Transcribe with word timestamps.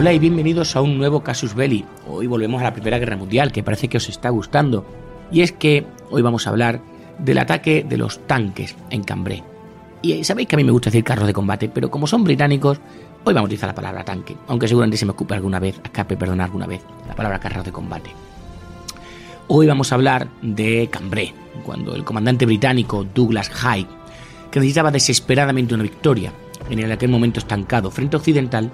Hola 0.00 0.14
y 0.14 0.18
bienvenidos 0.18 0.76
a 0.76 0.80
un 0.80 0.96
nuevo 0.96 1.22
Casus 1.22 1.54
Belli. 1.54 1.84
Hoy 2.06 2.26
volvemos 2.26 2.62
a 2.62 2.64
la 2.64 2.72
Primera 2.72 2.98
Guerra 2.98 3.18
Mundial, 3.18 3.52
que 3.52 3.62
parece 3.62 3.88
que 3.88 3.98
os 3.98 4.08
está 4.08 4.30
gustando. 4.30 4.86
Y 5.30 5.42
es 5.42 5.52
que 5.52 5.84
hoy 6.08 6.22
vamos 6.22 6.46
a 6.46 6.50
hablar 6.50 6.80
del 7.18 7.36
ataque 7.36 7.84
de 7.86 7.98
los 7.98 8.26
tanques 8.26 8.74
en 8.88 9.04
Cambrai. 9.04 9.44
Y 10.00 10.24
sabéis 10.24 10.48
que 10.48 10.54
a 10.54 10.56
mí 10.56 10.64
me 10.64 10.72
gusta 10.72 10.88
decir 10.88 11.04
carros 11.04 11.26
de 11.26 11.34
combate, 11.34 11.68
pero 11.68 11.90
como 11.90 12.06
son 12.06 12.24
británicos, 12.24 12.80
hoy 13.24 13.34
vamos 13.34 13.42
a 13.42 13.44
utilizar 13.44 13.68
la 13.68 13.74
palabra 13.74 14.02
tanque, 14.02 14.38
aunque 14.48 14.68
seguramente 14.68 14.96
se 14.96 15.04
me 15.04 15.12
ocupe 15.12 15.34
alguna 15.34 15.58
vez, 15.58 15.78
escape, 15.84 16.16
perdón, 16.16 16.40
alguna 16.40 16.66
vez, 16.66 16.80
la 17.06 17.14
palabra 17.14 17.38
carros 17.38 17.66
de 17.66 17.72
combate. 17.72 18.10
Hoy 19.48 19.66
vamos 19.66 19.92
a 19.92 19.96
hablar 19.96 20.28
de 20.40 20.88
Cambrai, 20.90 21.34
cuando 21.62 21.94
el 21.94 22.04
comandante 22.04 22.46
británico 22.46 23.04
Douglas 23.04 23.50
Hyde, 23.50 23.86
que 24.50 24.60
necesitaba 24.60 24.90
desesperadamente 24.90 25.74
una 25.74 25.82
victoria 25.82 26.32
en 26.70 26.78
el 26.78 26.90
aquel 26.90 27.10
momento 27.10 27.38
estancado 27.38 27.90
frente 27.90 28.16
occidental, 28.16 28.70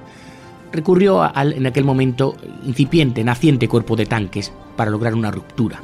recurrió 0.72 1.22
al 1.22 1.52
en 1.52 1.66
aquel 1.66 1.84
momento 1.84 2.36
incipiente, 2.64 3.24
naciente 3.24 3.68
cuerpo 3.68 3.96
de 3.96 4.06
tanques 4.06 4.52
para 4.76 4.90
lograr 4.90 5.14
una 5.14 5.30
ruptura. 5.30 5.80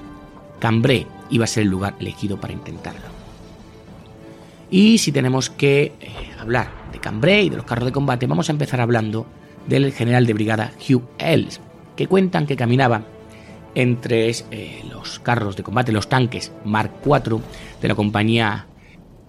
Cambrai 0.59 1.07
iba 1.31 1.45
a 1.45 1.49
ser 1.49 1.65
el 1.65 1.71
lugar 1.71 1.95
elegido 1.99 2.39
para 2.39 2.53
intentarlo. 2.53 3.13
Y 4.71 4.99
si 4.99 5.13
tenemos 5.13 5.51
que 5.51 5.93
eh, 6.01 6.11
hablar 6.39 6.71
de 6.93 6.99
Cambrai 6.99 7.47
y 7.47 7.51
de 7.51 7.57
los 7.57 7.67
carros 7.67 7.85
de 7.85 7.93
combate, 7.93 8.27
vamos 8.27 8.49
a 8.49 8.53
empezar 8.53 8.81
hablando 8.81 9.27
del 9.67 9.93
general 9.93 10.27
de 10.27 10.33
brigada 10.33 10.73
Hugh 10.89 11.03
Ells, 11.19 11.61
que 11.97 12.07
cuentan 12.07 12.47
que 12.47 12.57
caminaba 12.57 13.03
entre 13.75 14.31
eh, 14.31 14.85
los 14.91 15.19
carros 15.21 15.57
de 15.57 15.63
combate, 15.63 15.93
los 15.93 16.09
tanques 16.09 16.53
Mark 16.65 16.93
IV 17.05 17.41
de 17.81 17.89
la 17.89 17.95
compañía 17.95 18.67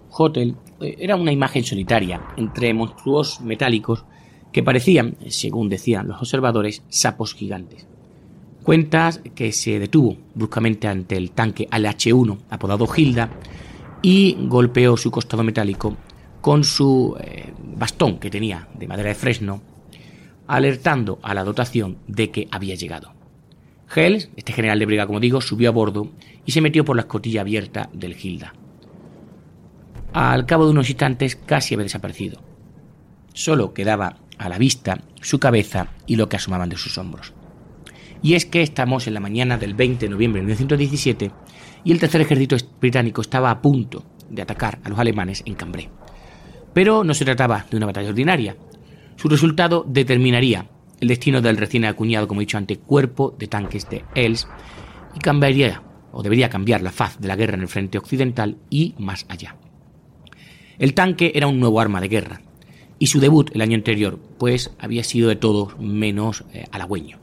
Hotel. 0.09 0.55
Eh, 0.79 0.95
era 0.99 1.15
una 1.15 1.31
imagen 1.31 1.63
solitaria 1.63 2.21
entre 2.37 2.73
monstruos 2.73 3.41
metálicos 3.41 4.05
que 4.53 4.63
parecían, 4.63 5.17
según 5.27 5.67
decían 5.67 6.07
los 6.07 6.19
observadores, 6.19 6.83
sapos 6.87 7.33
gigantes. 7.33 7.87
Cuentas 8.63 9.19
que 9.35 9.51
se 9.51 9.79
detuvo 9.79 10.15
bruscamente 10.35 10.87
ante 10.87 11.17
el 11.17 11.31
tanque 11.31 11.67
al 11.69 11.83
H1, 11.83 12.37
apodado 12.49 12.87
Hilda, 12.95 13.29
y 14.01 14.37
golpeó 14.47 14.95
su 14.95 15.11
costado 15.11 15.43
metálico 15.43 15.97
con 16.39 16.63
su 16.63 17.17
eh, 17.19 17.51
bastón 17.75 18.19
que 18.19 18.29
tenía 18.29 18.67
de 18.77 18.87
madera 18.87 19.09
de 19.09 19.15
fresno, 19.15 19.61
alertando 20.45 21.19
a 21.23 21.33
la 21.33 21.43
dotación 21.43 21.97
de 22.07 22.29
que 22.31 22.47
había 22.51 22.75
llegado. 22.75 23.13
Hells, 23.93 24.29
este 24.35 24.53
general 24.53 24.79
de 24.79 24.85
brigada, 24.85 25.07
como 25.07 25.19
digo, 25.19 25.41
subió 25.41 25.69
a 25.69 25.73
bordo 25.73 26.09
y 26.45 26.51
se 26.51 26.61
metió 26.61 26.85
por 26.85 26.95
la 26.95 27.03
escotilla 27.03 27.41
abierta 27.41 27.89
del 27.93 28.15
Hilda. 28.21 28.53
Al 30.13 30.45
cabo 30.45 30.65
de 30.65 30.71
unos 30.71 30.89
instantes 30.89 31.35
casi 31.35 31.73
había 31.73 31.85
desaparecido. 31.85 32.39
Solo 33.33 33.73
quedaba 33.73 34.17
a 34.37 34.49
la 34.49 34.57
vista 34.57 35.01
su 35.21 35.39
cabeza 35.39 35.87
y 36.07 36.15
lo 36.15 36.29
que 36.29 36.37
asomaban 36.37 36.69
de 36.69 36.77
sus 36.77 36.97
hombros. 36.97 37.33
Y 38.21 38.35
es 38.35 38.45
que 38.45 38.61
estamos 38.61 39.07
en 39.07 39.13
la 39.13 39.19
mañana 39.19 39.57
del 39.57 39.73
20 39.73 40.05
de 40.05 40.09
noviembre 40.09 40.41
de 40.41 40.45
1917 40.45 41.31
y 41.83 41.91
el 41.91 41.99
tercer 41.99 42.21
ejército 42.21 42.55
británico 42.79 43.21
estaba 43.21 43.51
a 43.51 43.61
punto 43.61 44.05
de 44.29 44.41
atacar 44.41 44.79
a 44.83 44.89
los 44.89 44.99
alemanes 44.99 45.43
en 45.45 45.55
Cambrai. 45.55 45.89
Pero 46.73 47.03
no 47.03 47.13
se 47.13 47.25
trataba 47.25 47.65
de 47.69 47.77
una 47.77 47.85
batalla 47.85 48.09
ordinaria. 48.09 48.55
Su 49.17 49.27
resultado 49.29 49.85
determinaría 49.87 50.67
el 50.99 51.09
destino 51.09 51.41
del 51.41 51.57
recién 51.57 51.85
acuñado, 51.85 52.27
como 52.27 52.41
he 52.41 52.45
dicho 52.45 52.57
antes, 52.57 52.77
cuerpo 52.77 53.35
de 53.37 53.47
tanques 53.47 53.89
de 53.89 54.05
Els 54.15 54.47
y 55.15 55.19
cambiaría 55.19 55.83
o 56.13 56.23
debería 56.23 56.49
cambiar 56.49 56.81
la 56.81 56.91
faz 56.91 57.19
de 57.19 57.27
la 57.27 57.35
guerra 57.35 57.55
en 57.55 57.61
el 57.61 57.67
frente 57.67 57.97
occidental 57.97 58.57
y 58.69 58.95
más 58.97 59.25
allá. 59.27 59.57
El 60.79 60.93
tanque 60.93 61.33
era 61.35 61.47
un 61.47 61.59
nuevo 61.59 61.79
arma 61.79 61.99
de 62.01 62.07
guerra, 62.07 62.41
y 63.03 63.07
su 63.07 63.19
debut 63.19 63.51
el 63.53 63.59
año 63.59 63.75
anterior, 63.75 64.17
pues 64.37 64.71
había 64.79 65.03
sido 65.03 65.27
de 65.27 65.35
todo 65.35 65.75
menos 65.77 66.45
eh, 66.53 66.67
halagüeño. 66.71 67.19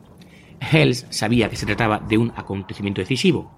Hells 0.61 1.07
sabía 1.09 1.49
que 1.49 1.57
se 1.57 1.65
trataba 1.65 2.01
de 2.01 2.19
un 2.19 2.35
acontecimiento 2.37 3.01
decisivo, 3.01 3.51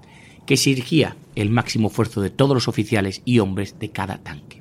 que 0.47 0.55
exigía 0.55 1.17
el 1.35 1.51
máximo 1.51 1.89
esfuerzo 1.89 2.21
de 2.21 2.31
todos 2.31 2.55
los 2.55 2.69
oficiales 2.69 3.23
y 3.25 3.41
hombres 3.41 3.81
de 3.81 3.91
cada 3.91 4.19
tanque. 4.19 4.61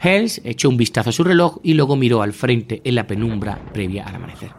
Hells 0.00 0.40
echó 0.44 0.68
un 0.68 0.76
vistazo 0.76 1.10
a 1.10 1.12
su 1.12 1.24
reloj 1.24 1.58
y 1.64 1.74
luego 1.74 1.96
miró 1.96 2.22
al 2.22 2.32
frente 2.32 2.80
en 2.84 2.94
la 2.94 3.08
penumbra 3.08 3.58
previa 3.72 4.04
al 4.04 4.14
amanecer. 4.14 4.52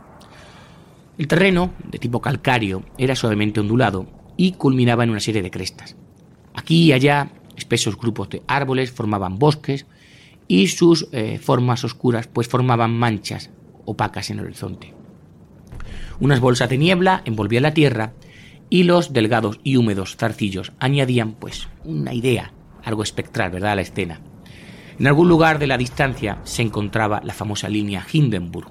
El 1.18 1.30
terreno, 1.30 1.72
de 1.90 2.00
tipo 2.00 2.20
calcáreo, 2.20 2.84
era 2.98 3.16
suavemente 3.16 3.62
ondulado 3.62 4.08
y 4.36 4.52
culminaba 4.52 5.06
en 5.06 5.12
una 5.12 5.22
serie 5.22 5.42
de 5.42 5.52
crestas. 5.52 5.96
Aquí 6.54 6.88
y 6.88 6.92
allá, 6.92 7.32
espesos 7.56 7.98
grupos 7.98 8.28
de 8.28 8.42
árboles 8.46 8.92
formaban 8.92 9.40
bosques 9.40 9.86
y 10.48 10.68
sus 10.68 11.08
eh, 11.12 11.40
formas 11.40 11.84
oscuras 11.84 12.28
pues 12.28 12.48
formaban 12.48 12.92
manchas 12.92 13.50
opacas 13.86 14.30
en 14.30 14.40
el 14.40 14.46
horizonte. 14.46 14.94
Unas 16.20 16.40
bolsas 16.40 16.70
de 16.70 16.78
niebla 16.78 17.22
envolvían 17.26 17.64
la 17.64 17.74
tierra 17.74 18.14
y 18.70 18.84
los 18.84 19.14
delgados 19.14 19.60
y 19.64 19.78
húmedos 19.78 20.16
zarcillos 20.16 20.72
añadían 20.80 21.34
pues 21.34 21.68
una 21.84 22.14
idea 22.14 22.54
algo 22.84 23.04
espectral, 23.04 23.52
¿verdad?, 23.52 23.72
a 23.72 23.76
la 23.76 23.82
escena. 23.82 24.20
En 25.00 25.08
algún 25.08 25.28
lugar 25.28 25.60
de 25.60 25.68
la 25.68 25.78
distancia 25.78 26.40
se 26.44 26.62
encontraba 26.62 27.22
la 27.24 27.34
famosa 27.34 27.70
línea 27.70 28.06
Hindenburg, 28.12 28.70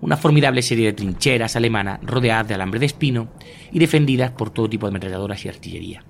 una 0.00 0.16
formidable 0.16 0.62
serie 0.62 0.86
de 0.86 0.92
trincheras 0.92 1.56
alemanas 1.56 2.00
rodeadas 2.02 2.48
de 2.48 2.54
alambre 2.54 2.80
de 2.80 2.86
espino 2.86 3.28
y 3.72 3.78
defendidas 3.78 4.30
por 4.30 4.50
todo 4.50 4.70
tipo 4.70 4.86
de 4.86 4.90
ametralladoras 4.90 5.44
y 5.44 5.48
artillería. 5.48 6.04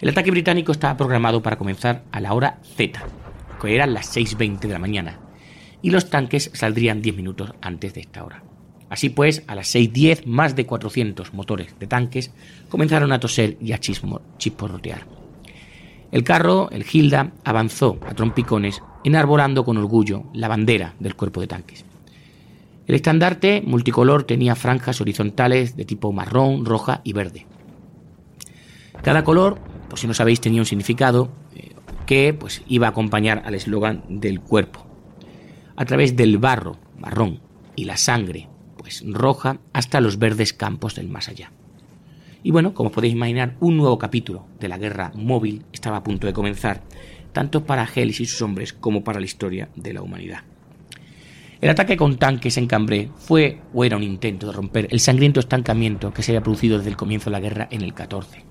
El 0.00 0.10
ataque 0.10 0.30
británico 0.30 0.72
estaba 0.72 0.96
programado 0.96 1.42
para 1.42 1.56
comenzar 1.56 2.04
a 2.12 2.20
la 2.20 2.34
hora 2.34 2.58
Z, 2.76 3.02
que 3.64 3.74
eran 3.74 3.94
las 3.94 4.16
6.20 4.16 4.60
de 4.60 4.68
la 4.68 4.78
mañana, 4.78 5.20
y 5.82 5.90
los 5.90 6.10
tanques 6.10 6.50
saldrían 6.54 7.02
10 7.02 7.16
minutos 7.16 7.52
antes 7.60 7.94
de 7.94 8.00
esta 8.00 8.24
hora. 8.24 8.42
Así 8.88 9.08
pues, 9.08 9.42
a 9.46 9.54
las 9.54 9.74
6.10 9.74 10.26
más 10.26 10.54
de 10.54 10.66
400 10.66 11.34
motores 11.34 11.78
de 11.78 11.86
tanques 11.86 12.30
comenzaron 12.68 13.12
a 13.12 13.20
toser 13.20 13.56
y 13.60 13.72
a 13.72 13.80
chisporrotear. 13.80 15.06
El 16.12 16.22
carro, 16.22 16.70
el 16.70 16.84
Hilda, 16.90 17.32
avanzó 17.44 17.98
a 18.06 18.14
trompicones, 18.14 18.82
enarbolando 19.02 19.64
con 19.64 19.76
orgullo 19.78 20.24
la 20.32 20.48
bandera 20.48 20.94
del 21.00 21.16
cuerpo 21.16 21.40
de 21.40 21.48
tanques. 21.48 21.84
El 22.86 22.94
estandarte 22.94 23.62
multicolor 23.66 24.24
tenía 24.24 24.54
franjas 24.54 25.00
horizontales 25.00 25.76
de 25.76 25.84
tipo 25.84 26.12
marrón, 26.12 26.64
roja 26.64 27.00
y 27.02 27.14
verde. 27.14 27.46
Cada 29.02 29.24
color, 29.24 29.58
por 29.88 29.98
si 29.98 30.06
no 30.06 30.14
sabéis, 30.14 30.40
tenía 30.40 30.60
un 30.60 30.66
significado 30.66 31.30
eh, 31.54 31.73
que 32.06 32.34
pues, 32.34 32.62
iba 32.68 32.86
a 32.86 32.90
acompañar 32.90 33.42
al 33.44 33.54
eslogan 33.54 34.02
del 34.08 34.40
cuerpo. 34.40 34.86
A 35.76 35.84
través 35.84 36.16
del 36.16 36.38
barro, 36.38 36.76
marrón, 36.98 37.40
y 37.76 37.84
la 37.84 37.96
sangre, 37.96 38.48
pues 38.76 39.02
roja, 39.06 39.58
hasta 39.72 40.00
los 40.00 40.18
verdes 40.18 40.52
campos 40.52 40.94
del 40.94 41.08
más 41.08 41.28
allá. 41.28 41.50
Y 42.42 42.50
bueno, 42.50 42.74
como 42.74 42.92
podéis 42.92 43.14
imaginar, 43.14 43.56
un 43.60 43.76
nuevo 43.76 43.98
capítulo 43.98 44.46
de 44.60 44.68
la 44.68 44.78
guerra 44.78 45.12
móvil 45.14 45.64
estaba 45.72 45.96
a 45.96 46.04
punto 46.04 46.26
de 46.26 46.32
comenzar, 46.32 46.82
tanto 47.32 47.64
para 47.64 47.88
Hells 47.92 48.20
y 48.20 48.26
sus 48.26 48.42
hombres 48.42 48.72
como 48.72 49.02
para 49.02 49.18
la 49.18 49.26
historia 49.26 49.70
de 49.74 49.94
la 49.94 50.02
humanidad. 50.02 50.44
El 51.60 51.70
ataque 51.70 51.96
con 51.96 52.18
tanques 52.18 52.58
en 52.58 52.66
Cambrai 52.66 53.10
fue 53.16 53.60
o 53.72 53.84
era 53.84 53.96
un 53.96 54.02
intento 54.02 54.48
de 54.48 54.52
romper 54.52 54.86
el 54.90 55.00
sangriento 55.00 55.40
estancamiento 55.40 56.12
que 56.12 56.22
se 56.22 56.32
había 56.32 56.42
producido 56.42 56.76
desde 56.76 56.90
el 56.90 56.96
comienzo 56.96 57.30
de 57.30 57.32
la 57.32 57.40
guerra 57.40 57.68
en 57.70 57.80
el 57.80 57.94
14. 57.94 58.44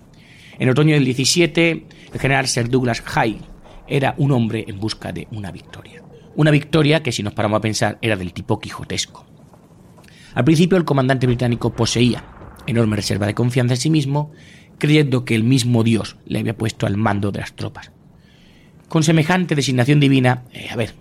En 0.60 0.70
otoño 0.70 0.94
del 0.94 1.06
17, 1.06 1.86
el 2.14 2.20
general 2.20 2.48
Sir 2.48 2.70
Douglas 2.70 3.04
Haig 3.16 3.38
era 3.88 4.16
un 4.18 4.32
hombre 4.32 4.66
en 4.68 4.80
busca 4.80 5.12
de 5.12 5.28
una 5.32 5.52
victoria. 5.52 6.04
Una 6.36 6.52
victoria 6.52 7.04
que, 7.04 7.12
si 7.12 7.24
nos 7.24 7.34
paramos 7.34 7.58
a 7.58 7.62
pensar, 7.62 7.98
era 8.02 8.16
del 8.16 8.34
tipo 8.34 8.60
quijotesco. 8.60 9.26
Al 10.34 10.44
principio, 10.44 10.78
el 10.78 10.86
comandante 10.86 11.28
británico 11.28 11.74
poseía 11.74 12.24
enorme 12.66 12.96
reserva 12.96 13.28
de 13.28 13.34
confianza 13.34 13.74
en 13.74 13.80
sí 13.80 13.90
mismo, 13.90 14.32
creyendo 14.78 15.26
que 15.26 15.36
el 15.36 15.44
mismo 15.44 15.84
Dios 15.84 16.18
le 16.26 16.40
había 16.40 16.58
puesto 16.58 16.86
al 16.86 16.98
mando 16.98 17.32
de 17.32 17.40
las 17.40 17.54
tropas. 17.54 17.92
Con 18.88 19.04
semejante 19.04 19.56
designación 19.56 20.00
divina, 20.00 20.44
eh, 20.54 20.68
a 20.72 20.76
ver, 20.76 20.94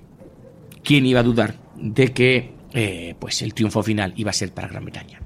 ¿quién 0.82 1.06
iba 1.06 1.20
a 1.20 1.24
dudar 1.24 1.56
de 1.76 2.12
que 2.12 2.52
eh, 2.72 3.14
pues 3.18 3.42
el 3.42 3.54
triunfo 3.54 3.82
final 3.82 4.14
iba 4.16 4.30
a 4.30 4.34
ser 4.34 4.52
para 4.52 4.68
Gran 4.68 4.84
Bretaña? 4.84 5.20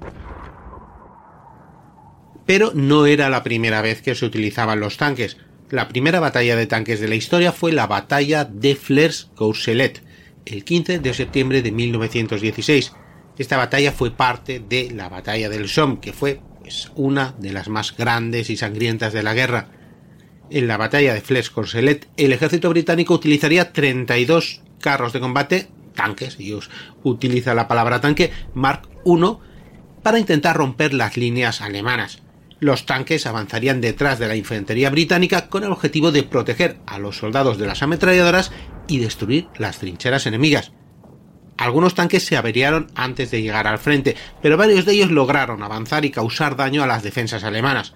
Pero 2.47 2.71
no 2.73 3.05
era 3.05 3.29
la 3.29 3.43
primera 3.43 3.81
vez 3.83 4.01
que 4.01 4.15
se 4.15 4.25
utilizaban 4.25 4.79
los 4.79 4.97
tanques. 4.97 5.37
La 5.69 5.89
primera 5.89 6.21
batalla 6.21 6.55
de 6.55 6.65
tanques 6.65 7.01
de 7.01 7.09
la 7.09 7.15
historia 7.15 7.51
fue 7.51 7.73
la 7.73 7.87
batalla 7.87 8.45
de 8.45 8.75
Flers-Courcelette, 8.75 10.01
el 10.45 10.63
15 10.63 10.99
de 10.99 11.13
septiembre 11.13 11.61
de 11.61 11.73
1916. 11.73 12.93
Esta 13.37 13.57
batalla 13.57 13.91
fue 13.91 14.11
parte 14.11 14.59
de 14.59 14.89
la 14.91 15.09
batalla 15.09 15.49
del 15.49 15.67
Somme, 15.67 15.99
que 15.99 16.13
fue 16.13 16.39
pues, 16.61 16.89
una 16.95 17.35
de 17.37 17.51
las 17.51 17.67
más 17.67 17.95
grandes 17.95 18.49
y 18.49 18.55
sangrientas 18.55 19.11
de 19.11 19.23
la 19.23 19.33
guerra. 19.33 19.67
En 20.49 20.67
la 20.67 20.77
batalla 20.77 21.13
de 21.13 21.21
Flers-Courcelette, 21.21 22.07
el 22.15 22.31
ejército 22.31 22.69
británico 22.69 23.13
utilizaría 23.13 23.73
32 23.73 24.61
carros 24.79 25.11
de 25.11 25.19
combate, 25.19 25.67
tanques, 25.93 26.39
y 26.39 26.53
os 26.53 26.69
utiliza 27.03 27.53
la 27.53 27.67
palabra 27.67 27.99
tanque, 27.99 28.31
Mark 28.53 28.87
I, 29.05 29.37
para 30.01 30.19
intentar 30.19 30.55
romper 30.55 30.93
las 30.93 31.17
líneas 31.17 31.59
alemanas. 31.59 32.21
Los 32.59 32.85
tanques 32.85 33.27
avanzarían 33.27 33.81
detrás 33.81 34.17
de 34.17 34.27
la 34.27 34.35
infantería 34.35 34.89
británica 34.89 35.47
con 35.47 35.63
el 35.63 35.71
objetivo 35.71 36.11
de 36.11 36.23
proteger 36.23 36.77
a 36.87 36.97
los 36.97 37.17
soldados 37.17 37.57
de 37.57 37.67
las 37.67 37.83
ametralladoras 37.83 38.51
y 38.87 38.97
destruir 38.99 39.47
las 39.57 39.77
trincheras 39.77 40.25
enemigas. 40.25 40.71
Algunos 41.57 41.95
tanques 41.95 42.23
se 42.23 42.37
averiaron 42.37 42.87
antes 42.95 43.31
de 43.31 43.41
llegar 43.41 43.67
al 43.67 43.79
frente, 43.79 44.15
pero 44.41 44.57
varios 44.57 44.85
de 44.85 44.93
ellos 44.93 45.11
lograron 45.11 45.63
avanzar 45.63 46.05
y 46.05 46.11
causar 46.11 46.55
daño 46.55 46.83
a 46.83 46.87
las 46.87 47.03
defensas 47.03 47.43
alemanas. 47.43 47.93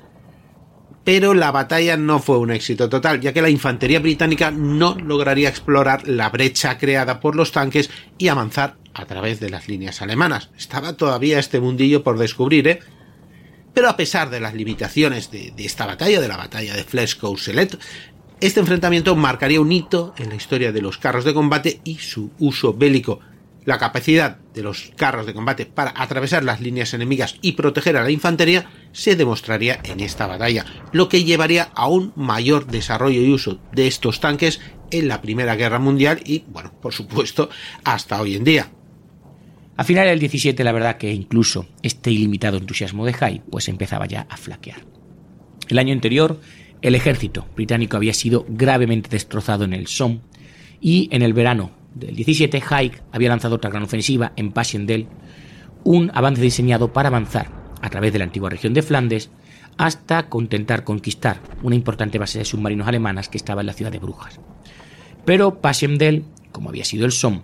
Pero 1.04 1.34
la 1.34 1.52
batalla 1.52 1.98
no 1.98 2.20
fue 2.20 2.38
un 2.38 2.52
éxito 2.52 2.88
total, 2.90 3.22
ya 3.22 3.34
que 3.34 3.42
la 3.42 3.50
infantería 3.50 4.00
británica 4.00 4.52
no 4.52 4.96
lograría 4.96 5.50
explorar 5.50 6.08
la 6.08 6.30
brecha 6.30 6.78
creada 6.78 7.20
por 7.20 7.36
los 7.36 7.52
tanques 7.52 7.90
y 8.20 8.28
avanzar 8.28 8.78
a 8.94 9.06
través 9.06 9.40
de 9.40 9.50
las 9.50 9.68
líneas 9.68 10.02
alemanas. 10.02 10.52
Estaba 10.58 10.94
todavía 10.94 11.40
este 11.40 11.60
mundillo 11.60 12.04
por 12.04 12.20
descubrir, 12.20 12.68
¿eh? 12.68 12.80
Pero 13.74 13.90
a 13.90 13.98
pesar 13.98 14.30
de 14.30 14.40
las 14.40 14.54
limitaciones 14.54 15.32
de, 15.32 15.54
esta 15.58 15.86
batalla, 15.86 16.20
de 16.20 16.28
la 16.28 16.38
batalla 16.38 16.76
de 16.76 16.84
Flers-Courcelette, 16.84 17.80
este 18.42 18.60
enfrentamiento 18.60 19.16
marcaría 19.16 19.62
un 19.62 19.72
hito 19.72 20.14
en 20.18 20.30
la 20.30 20.36
historia 20.36 20.72
de 20.72 20.82
los 20.82 20.98
carros 20.98 21.26
de 21.26 21.34
combate 21.34 21.80
y 21.84 22.00
su 22.00 22.32
uso 22.40 22.74
bélico. 22.74 23.20
La 23.64 23.78
capacidad 23.78 24.38
de 24.56 24.64
los 24.64 24.92
carros 24.98 25.28
de 25.28 25.36
combate 25.36 25.68
para 25.68 25.94
atravesar 25.96 26.44
las 26.44 26.60
líneas 26.60 26.96
enemigas 26.96 27.36
y 27.42 27.52
proteger 27.52 27.96
a 27.96 28.04
la 28.04 28.10
infantería 28.10 28.72
se 28.92 29.16
demostraría 29.16 29.80
en 29.84 30.00
esta 30.00 30.26
batalla, 30.26 30.66
lo 30.92 31.08
que 31.08 31.24
llevaría 31.24 31.70
a 31.76 31.88
un 31.88 32.12
mayor 32.16 32.66
desarrollo 32.66 33.22
y 33.22 33.32
uso 33.32 33.60
de 33.72 33.86
estos 33.86 34.20
tanques 34.20 34.60
en 34.90 35.08
la 35.08 35.22
Primera 35.22 35.56
Guerra 35.56 35.78
Mundial 35.78 36.22
y, 36.26 36.44
bueno, 36.48 36.74
por 36.82 36.94
supuesto, 36.94 37.50
hasta 37.84 38.20
hoy 38.20 38.36
en 38.36 38.44
día. 38.44 38.72
A 39.78 39.84
finales 39.86 40.12
del 40.12 40.20
17, 40.20 40.64
la 40.64 40.74
verdad 40.74 40.98
que 40.98 41.14
incluso 41.14 41.66
este 41.82 42.12
ilimitado 42.12 42.58
entusiasmo 42.58 43.06
de 43.06 43.14
Hyde 43.14 43.42
pues 43.50 43.70
empezaba 43.70 44.06
ya 44.06 44.28
a 44.30 44.38
flaquear. 44.38 44.86
El 45.70 45.80
año 45.80 45.94
anterior, 45.94 46.40
el 46.82 46.94
ejército 46.96 47.48
británico 47.56 47.96
había 47.96 48.14
sido 48.14 48.46
gravemente 48.50 49.10
destrozado 49.10 49.64
en 49.64 49.74
el 49.74 49.88
Somme 49.88 50.20
y 50.82 51.08
en 51.12 51.22
el 51.22 51.34
verano 51.34 51.72
del 51.96 52.16
17 52.16 52.60
Hyde 52.62 53.02
había 53.12 53.30
lanzado 53.30 53.56
otra 53.56 53.70
gran 53.70 53.84
ofensiva 53.84 54.34
en 54.36 54.52
Passchendaele, 54.52 55.08
un 55.84 56.12
avance 56.14 56.42
diseñado 56.42 56.92
para 56.92 57.08
avanzar 57.08 57.50
a 57.82 57.90
través 57.90 58.12
de 58.12 58.20
la 58.20 58.26
antigua 58.26 58.50
región 58.50 58.74
de 58.74 58.82
Flandes 58.82 59.32
hasta 59.78 60.28
intentar 60.34 60.84
conquistar 60.84 61.42
una 61.64 61.76
importante 61.76 62.20
base 62.20 62.40
de 62.40 62.46
submarinos 62.46 62.88
alemanas 62.88 63.30
que 63.30 63.38
estaba 63.38 63.62
en 63.62 63.68
la 63.68 63.74
ciudad 63.74 63.92
de 63.92 64.00
Brujas. 64.00 64.40
Pero 65.26 65.62
Passchendaele, 65.62 66.24
como 66.52 66.70
había 66.70 66.84
sido 66.84 67.06
el 67.06 67.14
Somme, 67.14 67.44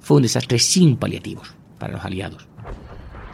fue 0.00 0.16
un 0.16 0.24
desastre 0.24 0.58
sin 0.58 0.96
paliativos 0.96 1.54
para 1.78 1.92
los 1.94 2.04
aliados. 2.04 2.46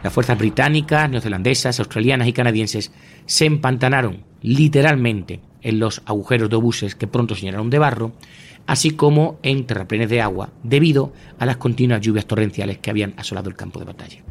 Las 0.03 0.13
fuerzas 0.13 0.37
británicas, 0.37 1.09
neozelandesas, 1.09 1.79
australianas 1.79 2.27
y 2.27 2.33
canadienses 2.33 2.91
se 3.25 3.45
empantanaron 3.45 4.23
literalmente 4.41 5.39
en 5.63 5.79
los 5.79 6.03
agujeros 6.05 6.49
de 6.49 6.55
obuses 6.55 6.95
que 6.95 7.07
pronto 7.07 7.33
se 7.33 7.41
llenaron 7.41 7.71
de 7.71 7.79
barro, 7.79 8.13
así 8.67 8.91
como 8.91 9.39
en 9.41 9.65
terraplenes 9.65 10.09
de 10.09 10.21
agua, 10.21 10.51
debido 10.61 11.11
a 11.39 11.45
las 11.47 11.57
continuas 11.57 12.01
lluvias 12.01 12.27
torrenciales 12.27 12.77
que 12.77 12.91
habían 12.91 13.15
asolado 13.17 13.49
el 13.49 13.55
campo 13.55 13.79
de 13.79 13.85
batalla. 13.85 14.21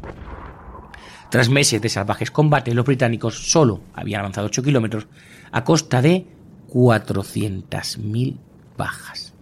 Tras 1.29 1.49
meses 1.49 1.81
de 1.81 1.89
salvajes 1.89 2.31
combates, 2.31 2.73
los 2.73 2.85
británicos 2.85 3.51
solo 3.51 3.81
habían 3.93 4.21
avanzado 4.21 4.47
8 4.47 4.63
kilómetros 4.63 5.07
a 5.51 5.65
costa 5.65 6.01
de 6.01 6.25
400.000 6.69 8.37
bajas. 8.77 9.34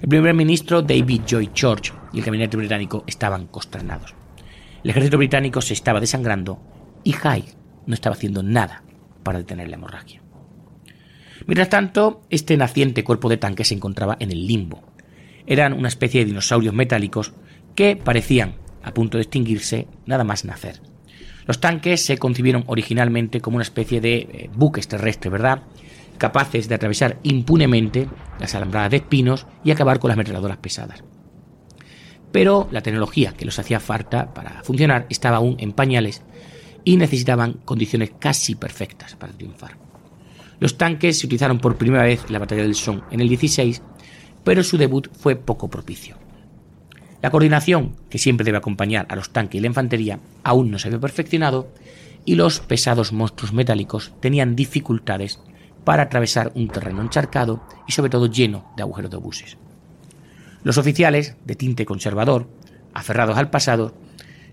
El 0.00 0.08
primer 0.08 0.34
ministro 0.34 0.82
David 0.82 1.22
Joy 1.26 1.50
George 1.54 1.92
y 2.12 2.18
el 2.18 2.24
gabinete 2.24 2.56
británico 2.56 3.04
estaban 3.06 3.46
consternados. 3.46 4.14
El 4.82 4.90
ejército 4.90 5.18
británico 5.18 5.60
se 5.60 5.72
estaba 5.72 6.00
desangrando 6.00 6.60
y 7.04 7.12
Hyde 7.12 7.54
no 7.86 7.94
estaba 7.94 8.14
haciendo 8.14 8.42
nada 8.42 8.82
para 9.22 9.38
detener 9.38 9.68
la 9.68 9.76
hemorragia. 9.76 10.20
Mientras 11.46 11.68
tanto, 11.68 12.22
este 12.30 12.56
naciente 12.56 13.04
cuerpo 13.04 13.28
de 13.28 13.36
tanque 13.36 13.64
se 13.64 13.74
encontraba 13.74 14.16
en 14.20 14.30
el 14.30 14.46
limbo. 14.46 14.82
Eran 15.46 15.72
una 15.72 15.88
especie 15.88 16.20
de 16.20 16.26
dinosaurios 16.26 16.74
metálicos 16.74 17.32
que 17.74 17.96
parecían 17.96 18.56
a 18.82 18.92
punto 18.94 19.18
de 19.18 19.22
extinguirse 19.22 19.88
nada 20.06 20.24
más 20.24 20.44
nacer. 20.44 20.80
Los 21.46 21.60
tanques 21.60 22.04
se 22.04 22.18
concibieron 22.18 22.64
originalmente 22.66 23.40
como 23.40 23.56
una 23.56 23.64
especie 23.64 24.00
de 24.00 24.16
eh, 24.16 24.50
buques 24.54 24.88
terrestres, 24.88 25.30
¿verdad? 25.30 25.62
Capaces 26.24 26.68
de 26.68 26.74
atravesar 26.74 27.18
impunemente 27.22 28.08
las 28.40 28.54
alambradas 28.54 28.90
de 28.90 28.96
espinos 28.96 29.46
y 29.62 29.72
acabar 29.72 29.98
con 29.98 30.08
las 30.08 30.16
ametralladoras 30.16 30.56
pesadas. 30.56 31.04
Pero 32.32 32.66
la 32.70 32.80
tecnología 32.80 33.34
que 33.34 33.44
los 33.44 33.58
hacía 33.58 33.78
falta 33.78 34.32
para 34.32 34.62
funcionar 34.62 35.04
estaba 35.10 35.36
aún 35.36 35.56
en 35.58 35.72
pañales 35.72 36.22
y 36.82 36.96
necesitaban 36.96 37.60
condiciones 37.66 38.12
casi 38.18 38.54
perfectas 38.54 39.16
para 39.16 39.34
triunfar. 39.34 39.76
Los 40.60 40.78
tanques 40.78 41.18
se 41.18 41.26
utilizaron 41.26 41.58
por 41.58 41.76
primera 41.76 42.04
vez 42.04 42.24
en 42.26 42.32
la 42.32 42.38
batalla 42.38 42.62
del 42.62 42.74
Somme 42.74 43.02
en 43.10 43.20
el 43.20 43.28
16, 43.28 43.82
pero 44.44 44.64
su 44.64 44.78
debut 44.78 45.08
fue 45.12 45.36
poco 45.36 45.68
propicio. 45.68 46.16
La 47.20 47.30
coordinación 47.30 47.96
que 48.08 48.16
siempre 48.16 48.46
debe 48.46 48.56
acompañar 48.56 49.04
a 49.10 49.16
los 49.16 49.28
tanques 49.28 49.58
y 49.58 49.60
la 49.60 49.66
infantería 49.66 50.20
aún 50.42 50.70
no 50.70 50.78
se 50.78 50.88
había 50.88 51.00
perfeccionado 51.00 51.68
y 52.24 52.36
los 52.36 52.60
pesados 52.60 53.12
monstruos 53.12 53.52
metálicos 53.52 54.14
tenían 54.20 54.56
dificultades 54.56 55.38
para 55.84 56.04
atravesar 56.04 56.52
un 56.54 56.68
terreno 56.68 57.02
encharcado 57.02 57.62
y 57.86 57.92
sobre 57.92 58.10
todo 58.10 58.26
lleno 58.26 58.72
de 58.76 58.82
agujeros 58.82 59.10
de 59.10 59.16
obuses. 59.16 59.58
Los 60.62 60.78
oficiales, 60.78 61.36
de 61.44 61.56
tinte 61.56 61.84
conservador, 61.84 62.48
aferrados 62.94 63.36
al 63.36 63.50
pasado, 63.50 63.94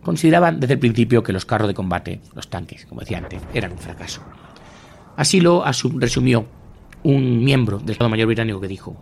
consideraban 0.02 0.60
desde 0.60 0.74
el 0.74 0.80
principio 0.80 1.24
que 1.24 1.34
los 1.34 1.46
carros 1.46 1.68
de 1.68 1.74
combate, 1.74 2.22
los 2.36 2.50
tanques, 2.50 2.86
como 2.86 3.02
decía 3.02 3.20
antes, 3.20 3.42
eran 3.54 3.72
un 3.72 3.78
fracaso. 3.78 4.22
Así 5.16 5.40
lo 5.40 5.64
resumió 5.96 6.46
un 7.04 7.44
miembro 7.44 7.80
del 7.80 7.92
Estado 7.92 8.10
Mayor 8.10 8.28
británico 8.28 8.60
que 8.60 8.68
dijo, 8.68 8.98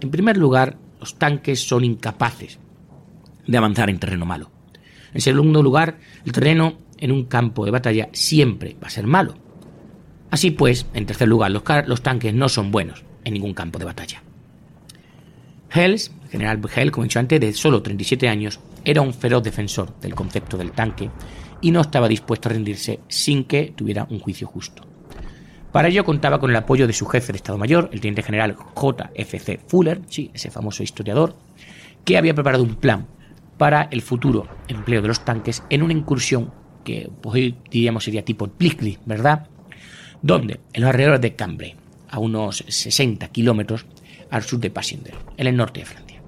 en 0.00 0.10
primer 0.10 0.36
lugar, 0.36 0.76
los 1.00 1.16
tanques 1.16 1.66
son 1.66 1.84
incapaces 1.84 2.58
de 3.46 3.58
avanzar 3.58 3.90
en 3.90 3.98
terreno 3.98 4.26
malo. 4.26 4.50
En 5.12 5.20
segundo 5.20 5.62
lugar, 5.62 5.98
el 6.24 6.32
terreno 6.32 6.78
en 6.98 7.12
un 7.12 7.24
campo 7.24 7.64
de 7.64 7.70
batalla 7.70 8.08
siempre 8.12 8.76
va 8.82 8.88
a 8.88 8.90
ser 8.90 9.06
malo. 9.06 9.34
Así 10.34 10.50
pues, 10.50 10.84
en 10.94 11.06
tercer 11.06 11.28
lugar, 11.28 11.52
los, 11.52 12.02
tanques 12.02 12.34
no 12.34 12.48
son 12.48 12.72
buenos 12.72 13.04
en 13.22 13.34
ningún 13.34 13.54
campo 13.54 13.78
de 13.78 13.84
batalla. 13.84 14.20
Hells, 15.72 16.10
el 16.24 16.28
general 16.28 16.60
Hell, 16.74 16.90
como 16.90 17.04
he 17.04 17.06
dicho 17.06 17.20
antes, 17.20 17.40
de 17.40 17.52
solo 17.52 17.82
37 17.82 18.28
años, 18.28 18.58
era 18.84 19.00
un 19.00 19.14
feroz 19.14 19.44
defensor 19.44 19.96
del 20.00 20.16
concepto 20.16 20.56
del 20.56 20.72
tanque 20.72 21.08
y 21.60 21.70
no 21.70 21.80
estaba 21.80 22.08
dispuesto 22.08 22.48
a 22.48 22.52
rendirse 22.52 22.98
sin 23.06 23.44
que 23.44 23.72
tuviera 23.76 24.08
un 24.10 24.18
juicio 24.18 24.48
justo. 24.48 24.82
Para 25.70 25.86
ello 25.86 26.04
contaba 26.04 26.40
con 26.40 26.50
el 26.50 26.56
apoyo 26.56 26.88
de 26.88 26.94
su 26.94 27.06
jefe 27.06 27.30
de 27.30 27.36
Estado 27.36 27.56
Mayor, 27.56 27.88
el 27.92 28.00
teniente 28.00 28.24
general 28.24 28.56
J.F.C. 28.56 29.60
Fuller, 29.68 30.00
sí, 30.08 30.32
ese 30.34 30.50
famoso 30.50 30.82
historiador, 30.82 31.36
que 32.04 32.18
había 32.18 32.34
preparado 32.34 32.64
un 32.64 32.74
plan 32.74 33.06
para 33.56 33.82
el 33.82 34.02
futuro 34.02 34.48
empleo 34.66 35.00
de 35.00 35.06
los 35.06 35.24
tanques 35.24 35.62
en 35.70 35.84
una 35.84 35.92
incursión 35.92 36.52
que 36.82 37.08
hoy 37.22 37.56
diríamos 37.70 38.02
sería 38.02 38.24
tipo 38.24 38.48
Blitzkrieg, 38.58 38.98
¿verdad? 39.06 39.48
Donde 40.24 40.60
en 40.72 40.80
los 40.80 40.88
alrededores 40.88 41.20
de 41.20 41.34
Cambrai, 41.34 41.74
a 42.08 42.18
unos 42.18 42.64
60 42.66 43.28
kilómetros, 43.28 43.84
al 44.30 44.42
sur 44.42 44.58
de 44.58 44.70
Passchendaele, 44.70 45.18
en 45.36 45.46
el 45.46 45.54
norte 45.54 45.80
de 45.80 45.86
Francia. 45.86 46.22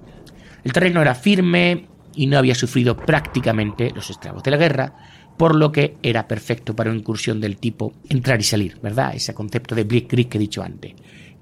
El 0.62 0.72
terreno 0.72 1.00
era 1.00 1.14
firme 1.14 1.86
y 2.14 2.26
no 2.26 2.36
había 2.36 2.54
sufrido 2.54 2.94
prácticamente 2.94 3.90
los 3.94 4.10
estragos 4.10 4.42
de 4.42 4.50
la 4.50 4.58
guerra, 4.58 4.94
por 5.38 5.54
lo 5.54 5.72
que 5.72 5.96
era 6.02 6.28
perfecto 6.28 6.76
para 6.76 6.90
una 6.90 6.98
incursión 6.98 7.40
del 7.40 7.56
tipo 7.56 7.94
entrar 8.10 8.38
y 8.38 8.44
salir, 8.44 8.78
¿verdad? 8.82 9.14
Ese 9.14 9.32
concepto 9.32 9.74
de 9.74 9.84
Blitzkrieg 9.84 10.28
que 10.28 10.36
he 10.36 10.40
dicho 10.40 10.62
antes, 10.62 10.92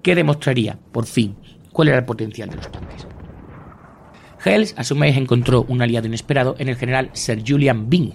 que 0.01 0.15
demostraría, 0.15 0.79
por 0.93 1.07
fin, 1.07 1.35
cuál 1.73 1.89
era 1.89 1.99
el 1.99 2.05
potencial 2.05 2.51
de 2.51 2.57
los 2.57 2.71
tanques. 2.71 3.09
Hales, 4.45 4.75
a 4.79 4.85
su 4.85 4.95
vez, 4.95 5.17
encontró 5.17 5.65
un 5.69 5.83
aliado 5.83 6.07
inesperado 6.07 6.55
en 6.61 6.69
el 6.69 6.77
general 6.77 7.11
Sir 7.15 7.43
Julian 7.45 7.91
Byng, 7.91 8.13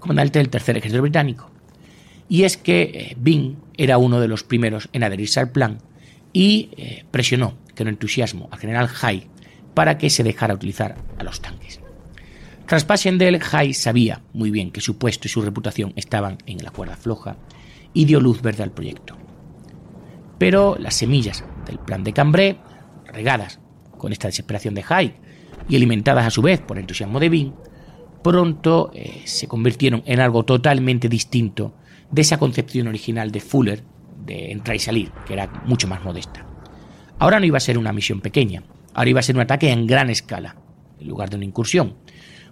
comandante 0.00 0.40
del 0.40 0.48
tercer 0.48 0.76
ejército 0.76 1.02
británico. 1.02 1.52
Y 2.28 2.44
es 2.44 2.56
que 2.56 2.82
eh, 2.82 3.16
Byng 3.18 3.56
era 3.76 3.98
uno 3.98 4.20
de 4.20 4.28
los 4.28 4.42
primeros 4.42 4.88
en 4.92 5.04
adherirse 5.04 5.40
al 5.40 5.50
plan 5.50 5.78
y 6.32 6.70
eh, 6.76 7.04
presionó 7.10 7.54
con 7.76 7.88
entusiasmo 7.88 8.48
al 8.50 8.58
general 8.58 8.88
Hay 9.02 9.28
para 9.74 9.98
que 9.98 10.10
se 10.10 10.22
dejara 10.22 10.54
utilizar 10.54 10.96
a 11.18 11.24
los 11.24 11.40
tanques. 11.40 11.80
Tras 12.66 12.84
Passchendaele, 12.84 13.40
Hay 13.52 13.74
sabía 13.74 14.22
muy 14.32 14.50
bien 14.50 14.72
que 14.72 14.80
su 14.80 14.98
puesto 14.98 15.28
y 15.28 15.30
su 15.30 15.42
reputación 15.42 15.92
estaban 15.94 16.38
en 16.46 16.64
la 16.64 16.70
cuerda 16.70 16.96
floja 16.96 17.36
y 17.94 18.06
dio 18.06 18.20
luz 18.20 18.42
verde 18.42 18.64
al 18.64 18.72
proyecto. 18.72 19.16
Pero 20.38 20.76
las 20.78 20.94
semillas 20.94 21.44
del 21.64 21.78
plan 21.78 22.02
de 22.02 22.12
Cambrai, 22.12 22.58
regadas 23.06 23.60
con 23.96 24.12
esta 24.12 24.28
desesperación 24.28 24.74
de 24.74 24.84
Hay 24.88 25.14
y 25.68 25.76
alimentadas 25.76 26.26
a 26.26 26.30
su 26.30 26.42
vez 26.42 26.60
por 26.60 26.76
el 26.76 26.82
entusiasmo 26.82 27.20
de 27.20 27.28
Byng, 27.28 27.54
pronto 28.22 28.90
eh, 28.92 29.22
se 29.24 29.46
convirtieron 29.46 30.02
en 30.06 30.20
algo 30.20 30.44
totalmente 30.44 31.08
distinto 31.08 31.74
de 32.10 32.22
esa 32.22 32.38
concepción 32.38 32.88
original 32.88 33.30
de 33.30 33.40
Fuller 33.40 33.82
de 34.24 34.52
entrar 34.52 34.76
y 34.76 34.80
salir, 34.80 35.12
que 35.26 35.34
era 35.34 35.48
mucho 35.64 35.88
más 35.88 36.02
modesta. 36.04 36.44
Ahora 37.18 37.40
no 37.40 37.46
iba 37.46 37.56
a 37.56 37.60
ser 37.60 37.78
una 37.78 37.92
misión 37.92 38.20
pequeña, 38.20 38.62
ahora 38.94 39.10
iba 39.10 39.20
a 39.20 39.22
ser 39.22 39.36
un 39.36 39.42
ataque 39.42 39.70
en 39.70 39.86
gran 39.86 40.10
escala, 40.10 40.56
en 41.00 41.08
lugar 41.08 41.30
de 41.30 41.36
una 41.36 41.44
incursión. 41.44 41.94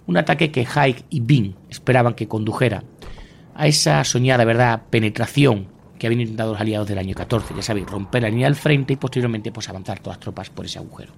Un 0.06 0.16
ataque 0.16 0.50
que 0.50 0.66
Haig 0.66 1.04
y 1.11 1.20
Byng 1.20 1.54
esperaban 1.70 2.14
que 2.14 2.28
condujera 2.28 2.84
a 3.54 3.66
esa 3.66 4.04
soñada 4.04 4.44
verdad 4.44 4.82
penetración 4.90 5.68
que 5.99 6.06
habían 6.06 6.23
intentado 6.23 6.52
los 6.52 6.61
aliados 6.61 6.88
del 6.88 6.99
año 6.99 7.14
14, 7.14 7.54
ya 7.54 7.62
sabéis, 7.62 7.87
romper 7.87 8.23
la 8.23 8.28
línea 8.28 8.46
del 8.46 8.56
frente 8.56 8.92
y 8.92 8.96
posteriormente 8.96 9.52
pues, 9.52 9.68
avanzar 9.68 10.00
todas 10.00 10.16
las 10.16 10.20
tropas 10.20 10.50
por 10.50 10.66
ese 10.66 10.78
agujero. 10.78 11.12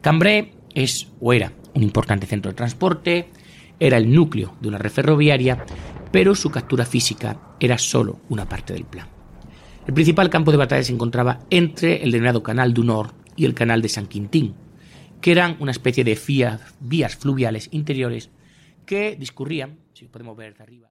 Cambrai 0.00 0.52
es 0.74 1.08
o 1.20 1.32
era 1.32 1.52
un 1.74 1.82
importante 1.82 2.26
centro 2.26 2.50
de 2.50 2.56
transporte, 2.56 3.28
era 3.78 3.96
el 3.96 4.12
núcleo 4.12 4.56
de 4.60 4.68
una 4.68 4.78
red 4.78 4.90
ferroviaria, 4.90 5.64
pero 6.10 6.34
su 6.34 6.50
captura 6.50 6.84
física 6.84 7.54
era 7.60 7.78
solo 7.78 8.20
una 8.28 8.48
parte 8.48 8.72
del 8.72 8.84
plan. 8.84 9.08
El 9.86 9.94
principal 9.94 10.30
campo 10.30 10.50
de 10.50 10.56
batalla 10.56 10.82
se 10.82 10.92
encontraba 10.92 11.40
entre 11.50 12.02
el 12.02 12.10
denominado 12.10 12.42
Canal 12.42 12.74
du 12.74 12.84
Nord 12.84 13.12
y 13.36 13.44
el 13.44 13.54
Canal 13.54 13.82
de 13.82 13.88
San 13.88 14.06
Quintín, 14.06 14.54
que 15.20 15.32
eran 15.32 15.56
una 15.60 15.70
especie 15.70 16.04
de 16.04 16.18
vías 16.80 17.16
fluviales 17.16 17.68
interiores 17.72 18.30
que 18.86 19.16
discurrían, 19.16 19.78
si 19.92 20.06
podemos 20.06 20.36
ver 20.36 20.56
de 20.56 20.62
arriba, 20.62 20.90